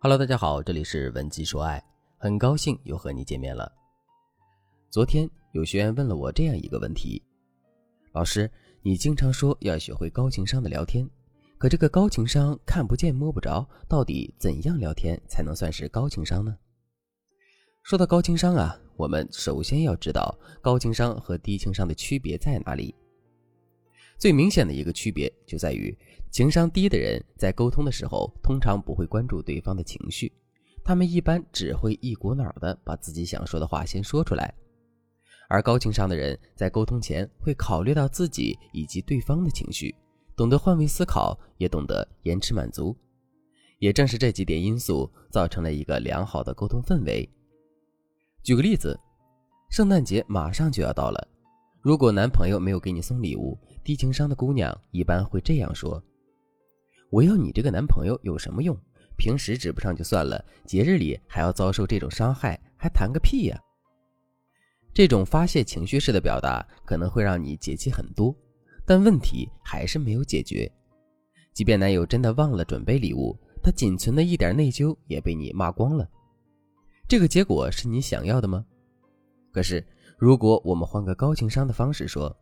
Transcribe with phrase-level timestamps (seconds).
[0.00, 1.82] Hello，大家好，这里是文姬说爱，
[2.18, 3.68] 很高兴又和你见面了。
[4.90, 7.20] 昨天有学员问了我这样一个问题：
[8.12, 8.48] 老师，
[8.80, 11.04] 你经常说要学会高情商的聊天，
[11.58, 16.56] 可这个高情商看不见摸不着，到底怎样聊天才能算是高情商呢？
[17.82, 22.94] 说到高情商啊，我们首先要知道高情商和低情商的区别在哪里。
[24.18, 25.96] 最明显的一个区别就在于，
[26.30, 30.32] 情商低的人在沟通的时候，通常不会关注对方的情绪，
[30.84, 34.52] 他们一般只会一股脑的把自己想说的话先说出来；
[35.48, 39.94] 而高情商的人在沟通前会考虑到自己以及对方的情绪，
[40.34, 42.96] 懂得换位思考，也懂得延迟满足。
[43.78, 47.28] 也正是这几点因素，造成了一个良好的沟通氛围。
[48.42, 48.98] 举个例子，
[49.70, 51.27] 圣诞节马上就要到了。
[51.80, 56.02] 如果男朋友没有给你送礼物，低情商的姑娘一般会这样说
[57.08, 58.76] ：“我要你这个男朋友有什么用？
[59.16, 63.58] 平时指不上就算了，节日里还要遭受这种伤害，还谈个屁呀！”
[64.92, 68.34] 这种发泄情绪式的表达可能会让你解气很多，
[68.84, 70.70] 但问题还是没有解决。
[71.54, 76.08] 即便男友真的忘了准备礼物，他仅存的一点内疚也被你骂光了。
[77.06, 78.66] 这个结果是你想要的吗？
[79.52, 79.86] 可是。
[80.18, 82.36] 如果我们换个高情商的方式说，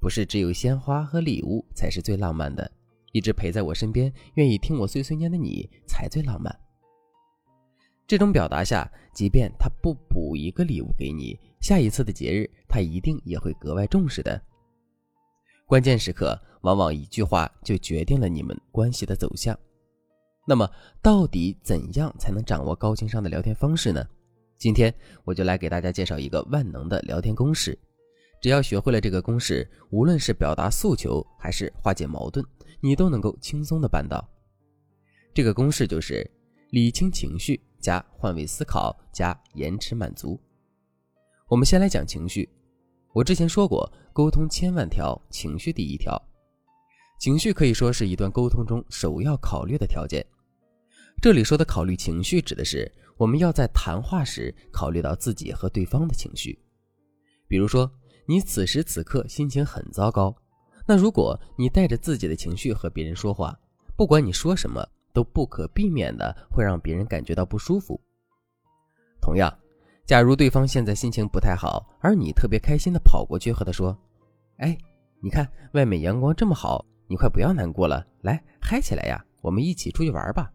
[0.00, 2.70] 不是只有鲜花和礼物才是最浪漫的，
[3.12, 6.58] 一直陪在我身边，愿意听我碎碎念的你才最浪漫。
[8.06, 14.40] 这种表达下，即便他不补一个礼物给你，下一次的节日他一定也会格外重视的。
[15.66, 19.54] 关键时刻，往往一句话就决定了你们关系的走向。
[20.46, 20.66] 那么，
[21.02, 24.02] 到底怎样才能掌握高情商的聊天方式呢？
[24.58, 24.92] 今天
[25.24, 27.78] 我就来给大家介绍一个万能的聊天公式，
[28.40, 32.44] 只要学会了这个公式，无论是表达诉求还是化解矛盾，
[32.80, 34.26] 你都能够轻松的办到。
[35.34, 36.28] 这个公式就是
[36.70, 40.40] 理清情绪加换位思考加延迟满足。
[41.48, 42.48] 我们先来讲情绪，
[43.12, 46.20] 我之前说过，沟通千万条，情绪第一条，
[47.20, 50.26] 情绪可以说是一段沟通中首要考虑的条件。
[51.20, 52.90] 这里说的考虑情绪，指的是。
[53.18, 56.58] 我们要在谈话时考虑到自己和对方的情绪，
[57.48, 57.90] 比如说
[58.26, 60.36] 你此时此刻心情很糟糕，
[60.86, 63.58] 那如果你带着自己的情绪和别人说话，
[63.96, 67.98] 不管你说什么，都不可避免的会让别人感觉到不舒服。
[69.18, 69.50] 同样，
[70.04, 73.98] 假如对方现在心情不太好，而你特别开心的跑过去和他说
[74.60, 74.76] ：“哎，
[75.22, 80.52] 你看外面阳光这么好，你快不要难过了，来嗨起来呀，我们一起出去玩吧。”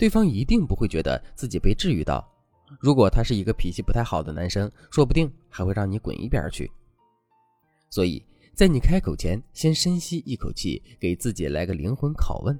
[0.00, 2.26] 对方一定不会觉得自己被治愈到。
[2.80, 6.72] 如果他是一个脾气不太好的男生，说不定还会让你滚一边去。
[7.90, 8.24] 所以
[8.54, 12.58] 在你开口前，先深吸一口气，给自己来个灵魂拷问：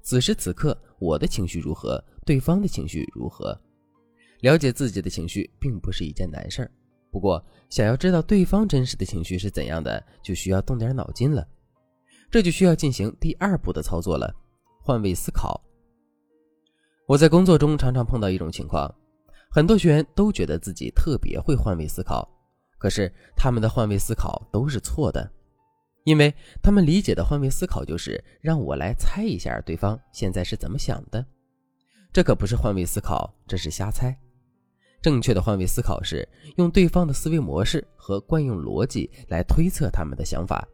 [0.00, 2.02] 此时此刻，我的情绪如何？
[2.24, 3.54] 对方的情绪如何？
[4.40, 6.70] 了解自己的情绪并不是一件难事儿。
[7.10, 11.46] 不过，想要知道对方真实的情绪是怎样的，就需要动点脑筋了。
[12.30, 14.34] 这就需要进行第二步的操作了：
[14.80, 15.62] 换位思考。
[17.10, 18.88] 我在工作中常常碰到一种情况，
[19.50, 22.24] 很多学员都觉得自己特别会换位思考，
[22.78, 25.28] 可是他们的换位思考都是错的，
[26.04, 26.32] 因为
[26.62, 31.26] 他们理解的换位思考就是让我来猜一下对方现在是怎么想的，
[32.12, 34.16] 这可不是换位思考，这是瞎猜。
[35.02, 36.28] 正确的换位思考是
[36.58, 40.64] 用对方的思维模式和惯用逻辑来推测他们的想法。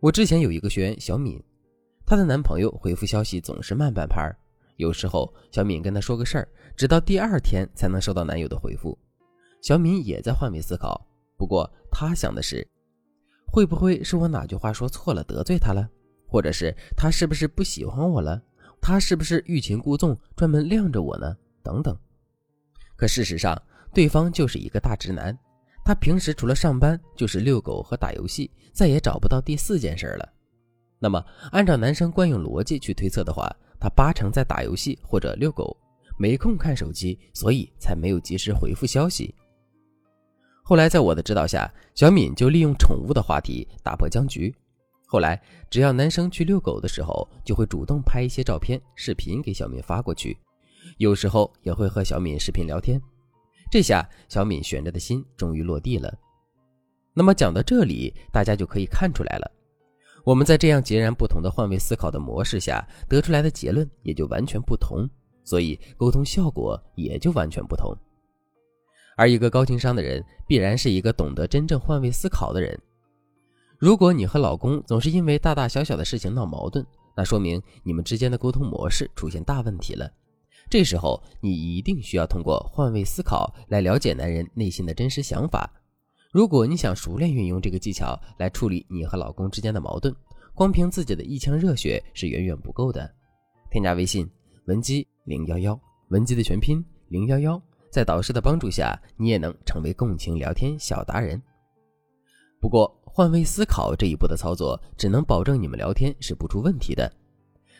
[0.00, 1.38] 我之前有一个学员小敏，
[2.06, 4.34] 她的男朋友回复消息总是慢半拍儿。
[4.80, 8.98] 有时候，小敏跟他说个事儿，直到第二天才能收到男友的回复。
[9.60, 12.66] 小敏也在换位思考，不过她想的是，
[13.52, 15.88] 会不会是我哪句话说错了，得罪他了？
[16.26, 18.40] 或者是他是不是不喜欢我了？
[18.80, 21.36] 他是不是欲擒故纵，专门晾着我呢？
[21.62, 21.94] 等等。
[22.96, 23.60] 可事实上，
[23.92, 25.36] 对方就是一个大直男，
[25.84, 30.26] 他平时除了上班就是遛狗和打游戏，再也找不到第四件事了。
[30.98, 33.50] 那么，按照男生惯用逻辑去推测的话，
[33.80, 35.76] 他八成在打游戏或者遛狗，
[36.18, 39.34] 没空看手机，所以才没有及时回复消息。
[40.62, 44.54] 后来在我的指导下，小敏就利用宠物的话题打破僵局。
[45.06, 50.38] 后来只要男生去遛狗的时候，就会主动拍一些照片、视频给小敏发过去，
[50.98, 53.00] 有时候也会和小敏视频聊天。
[53.72, 56.16] 这下小敏悬着的心终于落地了。
[57.12, 59.50] 那么讲到这里，大家就可以看出来了。
[60.24, 65.08] 我们在这样截然不同的换位思考的模式下得出来的结论也就完全不同，
[65.44, 67.96] 所以沟通效果也就完全不同。
[69.16, 72.78] 而一个高情商的人，必然是一个懂得真正换位思考的人。
[73.78, 76.84] 如果你和老公总是因为大大小小的事情闹矛盾，
[77.16, 80.10] 那说明你们之间的沟通模式出现大问题了。
[80.68, 85.70] 这时候，你一定需要通过换位思考来了解男人内心的真实想法。
[86.32, 90.14] 如果你想熟练运用这个技巧来处理你和老公之间的矛盾，
[90.54, 93.12] 光凭自己的一腔热血是远远不够的。
[93.68, 94.30] 添加微信
[94.66, 95.78] 文姬零幺幺，
[96.10, 97.60] 文姬的全拼零幺幺，
[97.90, 101.40] 在导师的帮助下，你也能成为共情聊天小达人。
[102.60, 107.12] 不过，换位思考这一步的操作，只能保证你们聊天是不出问题的。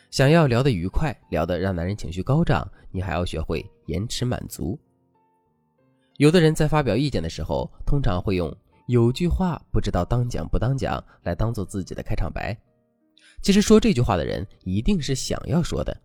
[0.09, 4.77] 想要聊得愉快，聊得让男人情绪高涨，你还要学会延迟满足。
[6.17, 8.55] 有的人在发表意见的时候，通常会用
[8.87, 12.55] “有句话不知道当讲不当讲”来当做自己的开场白。
[13.41, 15.95] 其实说这句话的人一定是想要说的，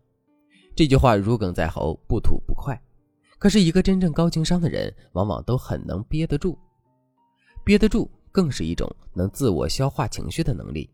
[0.74, 2.80] 这句话如鲠在喉，不吐不快。
[3.38, 6.56] 可是，一个真正高情商的人，往往都很能憋得住，
[7.62, 10.88] 憋得住更是一种能自我消化情绪的能力。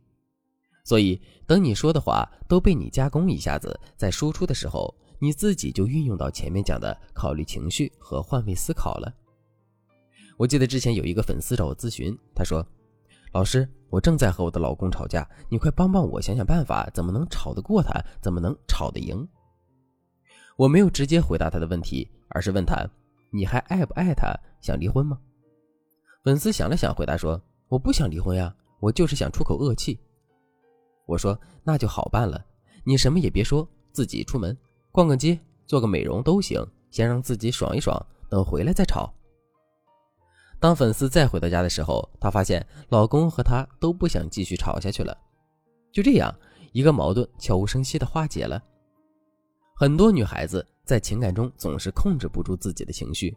[0.83, 4.93] 所以，等你说的话都被你加工一下子，在输出的时候，
[5.23, 9.15] 你自己就运用到前面讲的考虑情绪和换位思考了。
[10.37, 12.67] 我记得之前有一个粉丝找我咨询，他说
[13.33, 18.05] ：“老师，我正在和我的老公吵架，你快帮帮我，想想办法，怎么能吵得过他？
[18.21, 19.25] 怎么能吵得赢？”
[20.59, 22.85] 我没有直接回答他的问题，而是问他
[23.31, 24.35] ：“你还爱不爱他？
[24.61, 25.21] 想离婚吗？”
[26.25, 27.41] 粉丝想了想，回答说
[27.71, 30.01] ：“我不想离婚呀，我就是想出口恶气。”
[31.07, 32.45] 我说那就好办了，
[32.83, 34.57] 你什么也别说，自己出门
[34.93, 37.99] 逛个街，做个美容都行，先让自己爽一爽，
[38.29, 39.11] 等回来再吵。
[40.61, 45.17] 当粉丝再回到家的时候，她发现老公和她都不想继续吵下去了。
[45.91, 46.33] 就这样，
[46.73, 48.63] 一个矛盾悄无声息的化解了。
[49.75, 53.35] 很多女孩子在情感中总是控制不住自己的情绪，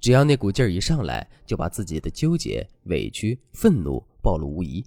[0.00, 4.84] 只要那股劲儿一上来，就把自己的纠结、委屈、愤怒暴露无遗。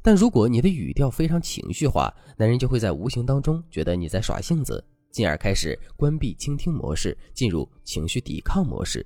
[0.00, 9.04] 但如果你的语调非常情绪化，男人就会在无形当中觉得你在耍性子，进而开始关闭倾听模式，进入情绪抵抗模式。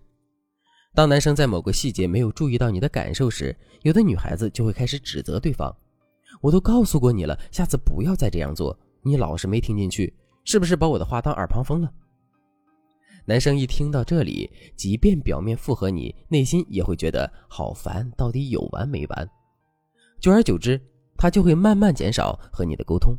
[0.94, 5.74] 当男生在某个细节没有注意到你的感受时，有的女孩子就会开始指责对方
[6.40, 10.14] ：“我都告诉过你了，下次不要再这样做，你老是没听进去，
[10.44, 11.92] 是不是把我的话当耳旁风了？”
[13.26, 19.30] 男生一听到这里，即便表面附和你，内心也会觉得好烦，到底有完没完？
[20.20, 20.80] 久而久之，
[21.16, 23.16] 他就会慢慢减少和你的沟通。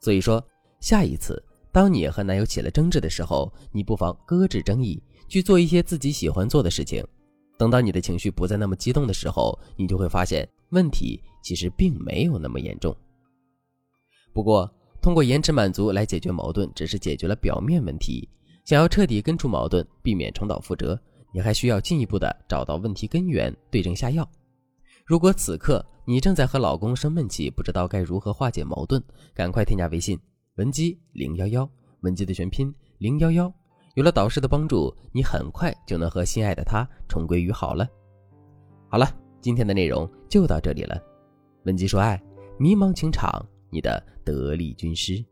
[0.00, 0.42] 所以说，
[0.80, 1.40] 下一次
[1.72, 7.02] 当你和男友起了争执的时候，你不妨搁置争议，去做一些自己喜欢做的事情。
[7.56, 12.94] 等到你的情绪不再那么激动的时候，你就会发现问题其实并没有那么严重。
[14.34, 14.70] 不过，
[15.00, 18.28] 通过延迟满足来解决矛盾，只是解决了表面问题。
[18.64, 20.98] 想要彻底根除矛盾，避免重蹈覆辙，
[21.32, 24.28] 你还需要进一步的找到问题根源，对症下药。
[25.06, 29.02] 如果此刻你正在和老公生闷气，不知道该如何化解矛盾，
[29.34, 30.18] 赶快添加微信
[30.56, 31.66] 文姬零幺幺，
[32.00, 33.50] 文姬的全拼零幺幺。
[33.94, 37.88] 有了导师的帮助，你很快就能和心爱的他重归于好了。
[38.90, 39.10] 好了，
[39.40, 41.02] 今天的内容就到这里了。
[41.64, 42.22] 文姬说爱，
[42.58, 45.24] 迷茫情场，你的得力军师。